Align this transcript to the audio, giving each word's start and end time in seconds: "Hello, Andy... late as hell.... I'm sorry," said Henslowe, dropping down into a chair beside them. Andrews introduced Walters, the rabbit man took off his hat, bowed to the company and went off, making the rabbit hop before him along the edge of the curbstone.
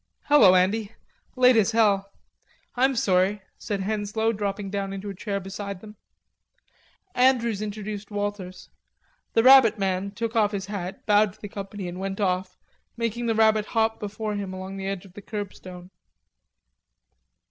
"Hello, 0.23 0.55
Andy... 0.55 0.93
late 1.35 1.55
as 1.55 1.73
hell.... 1.73 2.11
I'm 2.75 2.95
sorry," 2.95 3.43
said 3.59 3.81
Henslowe, 3.81 4.31
dropping 4.31 4.71
down 4.71 4.93
into 4.93 5.11
a 5.11 5.13
chair 5.13 5.39
beside 5.39 5.79
them. 5.79 5.95
Andrews 7.13 7.61
introduced 7.61 8.09
Walters, 8.09 8.71
the 9.33 9.43
rabbit 9.43 9.77
man 9.77 10.09
took 10.09 10.35
off 10.35 10.53
his 10.53 10.65
hat, 10.65 11.05
bowed 11.05 11.33
to 11.33 11.39
the 11.39 11.47
company 11.47 11.87
and 11.87 11.99
went 11.99 12.19
off, 12.19 12.57
making 12.97 13.27
the 13.27 13.35
rabbit 13.35 13.67
hop 13.77 13.99
before 13.99 14.33
him 14.33 14.55
along 14.55 14.77
the 14.77 14.87
edge 14.87 15.05
of 15.05 15.13
the 15.13 15.21
curbstone. 15.21 15.91